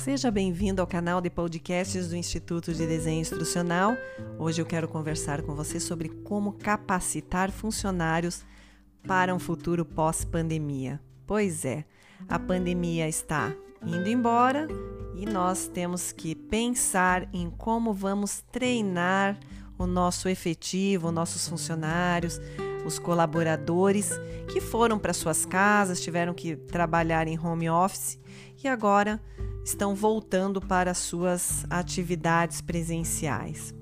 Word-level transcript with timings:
Seja 0.00 0.30
bem-vindo 0.30 0.80
ao 0.80 0.86
canal 0.86 1.20
de 1.20 1.28
podcasts 1.28 2.08
do 2.08 2.16
Instituto 2.16 2.72
de 2.72 2.86
Desenho 2.86 3.20
Instrucional. 3.20 3.94
Hoje 4.38 4.62
eu 4.62 4.64
quero 4.64 4.88
conversar 4.88 5.42
com 5.42 5.54
você 5.54 5.78
sobre 5.78 6.08
como 6.08 6.54
capacitar 6.54 7.50
funcionários 7.50 8.42
para 9.06 9.34
um 9.34 9.38
futuro 9.38 9.84
pós-pandemia. 9.84 10.98
Pois 11.26 11.66
é, 11.66 11.84
a 12.26 12.38
pandemia 12.38 13.06
está 13.10 13.54
indo 13.84 14.08
embora 14.08 14.66
e 15.14 15.26
nós 15.26 15.68
temos 15.68 16.12
que 16.12 16.34
pensar 16.34 17.28
em 17.30 17.50
como 17.50 17.92
vamos 17.92 18.42
treinar 18.50 19.38
o 19.76 19.86
nosso 19.86 20.30
efetivo, 20.30 21.12
nossos 21.12 21.46
funcionários, 21.46 22.40
os 22.86 22.98
colaboradores 22.98 24.12
que 24.50 24.62
foram 24.62 24.98
para 24.98 25.12
suas 25.12 25.44
casas, 25.44 26.00
tiveram 26.00 26.32
que 26.32 26.56
trabalhar 26.56 27.28
em 27.28 27.38
home 27.38 27.68
office 27.68 28.18
e 28.64 28.66
agora 28.66 29.20
estão 29.64 29.94
voltando 29.94 30.60
para 30.60 30.94
suas 30.94 31.64
atividades 31.68 32.60
presenciais. 32.60 33.74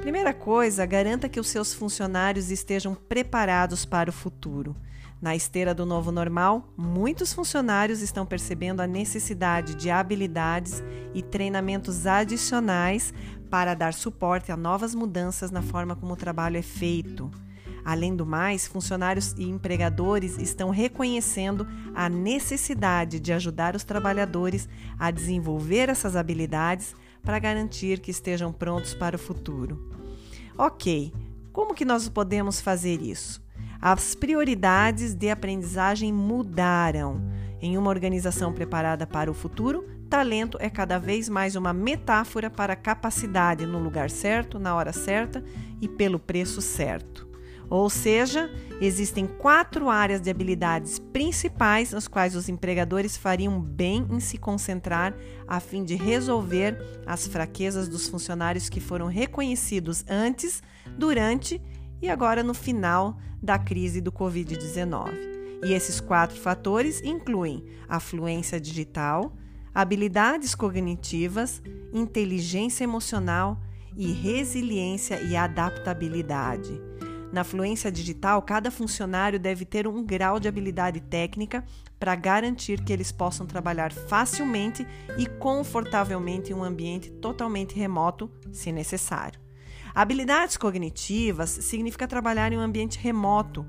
Primeira 0.00 0.34
coisa, 0.34 0.84
garanta 0.84 1.28
que 1.28 1.40
os 1.40 1.48
seus 1.48 1.72
funcionários 1.72 2.50
estejam 2.50 2.94
preparados 2.94 3.84
para 3.84 4.10
o 4.10 4.12
futuro. 4.12 4.76
Na 5.20 5.34
esteira 5.34 5.74
do 5.74 5.86
novo 5.86 6.12
normal, 6.12 6.68
muitos 6.76 7.32
funcionários 7.32 8.02
estão 8.02 8.26
percebendo 8.26 8.80
a 8.80 8.86
necessidade 8.86 9.74
de 9.74 9.90
habilidades 9.90 10.82
e 11.14 11.22
treinamentos 11.22 12.06
adicionais 12.06 13.14
para 13.48 13.74
dar 13.74 13.94
suporte 13.94 14.52
a 14.52 14.56
novas 14.56 14.94
mudanças 14.94 15.50
na 15.50 15.62
forma 15.62 15.96
como 15.96 16.12
o 16.12 16.16
trabalho 16.16 16.58
é 16.58 16.62
feito. 16.62 17.30
Além 17.84 18.16
do 18.16 18.24
mais, 18.24 18.66
funcionários 18.66 19.34
e 19.36 19.44
empregadores 19.44 20.38
estão 20.38 20.70
reconhecendo 20.70 21.66
a 21.94 22.08
necessidade 22.08 23.20
de 23.20 23.32
ajudar 23.32 23.76
os 23.76 23.84
trabalhadores 23.84 24.66
a 24.98 25.10
desenvolver 25.10 25.90
essas 25.90 26.16
habilidades 26.16 26.94
para 27.22 27.38
garantir 27.38 28.00
que 28.00 28.10
estejam 28.10 28.52
prontos 28.52 28.94
para 28.94 29.16
o 29.16 29.18
futuro. 29.18 29.90
Ok, 30.56 31.12
como 31.52 31.74
que 31.74 31.84
nós 31.84 32.08
podemos 32.08 32.60
fazer 32.60 33.02
isso? 33.02 33.42
As 33.80 34.14
prioridades 34.14 35.12
de 35.12 35.28
aprendizagem 35.28 36.10
mudaram. 36.12 37.20
Em 37.60 37.76
uma 37.76 37.90
organização 37.90 38.52
preparada 38.52 39.06
para 39.06 39.30
o 39.30 39.34
futuro, 39.34 39.86
talento 40.08 40.56
é 40.60 40.70
cada 40.70 40.98
vez 40.98 41.28
mais 41.28 41.54
uma 41.54 41.72
metáfora 41.72 42.48
para 42.48 42.76
capacidade 42.76 43.66
no 43.66 43.78
lugar 43.78 44.08
certo, 44.10 44.58
na 44.58 44.74
hora 44.74 44.92
certa 44.92 45.44
e 45.80 45.88
pelo 45.88 46.18
preço 46.18 46.62
certo. 46.62 47.33
Ou 47.70 47.88
seja, 47.88 48.50
existem 48.80 49.26
quatro 49.26 49.88
áreas 49.88 50.20
de 50.20 50.30
habilidades 50.30 50.98
principais 50.98 51.92
nas 51.92 52.06
quais 52.06 52.36
os 52.36 52.48
empregadores 52.48 53.16
fariam 53.16 53.60
bem 53.60 54.06
em 54.10 54.20
se 54.20 54.38
concentrar 54.38 55.14
a 55.46 55.60
fim 55.60 55.84
de 55.84 55.94
resolver 55.94 56.78
as 57.06 57.26
fraquezas 57.26 57.88
dos 57.88 58.08
funcionários 58.08 58.68
que 58.68 58.80
foram 58.80 59.06
reconhecidos 59.06 60.04
antes, 60.08 60.62
durante 60.98 61.60
e 62.00 62.08
agora 62.08 62.42
no 62.42 62.54
final 62.54 63.18
da 63.42 63.58
crise 63.58 64.00
do 64.00 64.12
Covid-19. 64.12 65.10
E 65.64 65.72
esses 65.72 66.00
quatro 66.00 66.38
fatores 66.38 67.00
incluem 67.02 67.64
a 67.88 67.98
fluência 67.98 68.60
digital, 68.60 69.34
habilidades 69.74 70.54
cognitivas, 70.54 71.62
inteligência 71.92 72.84
emocional 72.84 73.58
e 73.96 74.12
resiliência 74.12 75.20
e 75.22 75.36
adaptabilidade. 75.36 76.80
Na 77.34 77.42
fluência 77.42 77.90
digital, 77.90 78.40
cada 78.42 78.70
funcionário 78.70 79.40
deve 79.40 79.64
ter 79.64 79.88
um 79.88 80.04
grau 80.04 80.38
de 80.38 80.46
habilidade 80.46 81.00
técnica 81.00 81.64
para 81.98 82.14
garantir 82.14 82.80
que 82.84 82.92
eles 82.92 83.10
possam 83.10 83.44
trabalhar 83.44 83.90
facilmente 83.90 84.86
e 85.18 85.26
confortavelmente 85.26 86.52
em 86.52 86.54
um 86.54 86.62
ambiente 86.62 87.10
totalmente 87.10 87.74
remoto, 87.74 88.30
se 88.52 88.70
necessário. 88.70 89.40
Habilidades 89.92 90.56
cognitivas 90.56 91.50
significa 91.50 92.06
trabalhar 92.06 92.52
em 92.52 92.56
um 92.56 92.60
ambiente 92.60 93.00
remoto, 93.00 93.66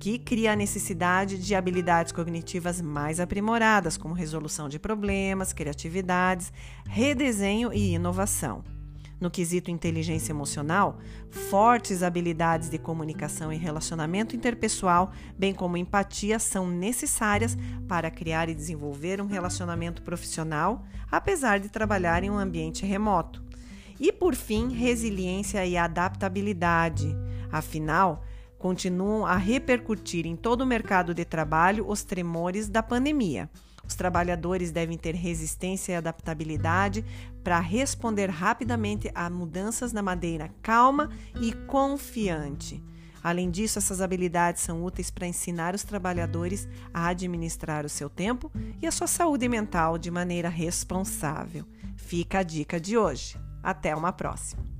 que 0.00 0.18
cria 0.18 0.52
a 0.52 0.56
necessidade 0.56 1.38
de 1.38 1.54
habilidades 1.54 2.10
cognitivas 2.10 2.80
mais 2.80 3.20
aprimoradas, 3.20 3.96
como 3.96 4.12
resolução 4.12 4.68
de 4.68 4.80
problemas, 4.80 5.52
criatividades, 5.52 6.52
redesenho 6.84 7.72
e 7.72 7.94
inovação. 7.94 8.64
No 9.20 9.30
quesito 9.30 9.70
inteligência 9.70 10.32
emocional, 10.32 10.98
fortes 11.30 12.02
habilidades 12.02 12.68
de 12.68 12.78
comunicação 12.78 13.52
e 13.52 13.56
relacionamento 13.56 14.34
interpessoal, 14.34 15.12
bem 15.38 15.54
como 15.54 15.76
empatia, 15.76 16.38
são 16.38 16.68
necessárias 16.68 17.56
para 17.88 18.10
criar 18.10 18.48
e 18.48 18.54
desenvolver 18.54 19.20
um 19.20 19.26
relacionamento 19.26 20.02
profissional, 20.02 20.84
apesar 21.10 21.60
de 21.60 21.68
trabalhar 21.68 22.22
em 22.24 22.30
um 22.30 22.38
ambiente 22.38 22.84
remoto. 22.84 23.42
E, 23.98 24.12
por 24.12 24.34
fim, 24.34 24.70
resiliência 24.70 25.64
e 25.64 25.76
adaptabilidade. 25.76 27.16
Afinal, 27.50 28.24
continuam 28.58 29.24
a 29.24 29.36
repercutir 29.36 30.26
em 30.26 30.34
todo 30.34 30.62
o 30.62 30.66
mercado 30.66 31.14
de 31.14 31.24
trabalho 31.24 31.88
os 31.88 32.02
tremores 32.02 32.68
da 32.68 32.82
pandemia. 32.82 33.48
Os 33.86 33.94
trabalhadores 33.94 34.70
devem 34.70 34.96
ter 34.96 35.14
resistência 35.14 35.92
e 35.92 35.96
adaptabilidade 35.96 37.04
para 37.42 37.60
responder 37.60 38.30
rapidamente 38.30 39.10
a 39.14 39.28
mudanças 39.28 39.92
na 39.92 40.02
maneira 40.02 40.50
calma 40.62 41.10
e 41.40 41.52
confiante. 41.52 42.82
Além 43.22 43.50
disso, 43.50 43.78
essas 43.78 44.02
habilidades 44.02 44.62
são 44.62 44.84
úteis 44.84 45.10
para 45.10 45.26
ensinar 45.26 45.74
os 45.74 45.82
trabalhadores 45.82 46.68
a 46.92 47.08
administrar 47.08 47.86
o 47.86 47.88
seu 47.88 48.10
tempo 48.10 48.52
e 48.82 48.86
a 48.86 48.92
sua 48.92 49.06
saúde 49.06 49.48
mental 49.48 49.96
de 49.96 50.10
maneira 50.10 50.50
responsável. 50.50 51.64
Fica 51.96 52.40
a 52.40 52.42
dica 52.42 52.78
de 52.78 52.98
hoje. 52.98 53.38
Até 53.62 53.96
uma 53.96 54.12
próxima! 54.12 54.73